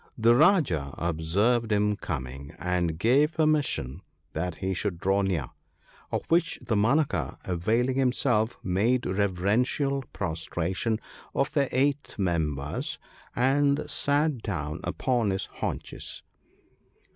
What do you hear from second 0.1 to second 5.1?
The Rajah observed him coming, and gave permission that he should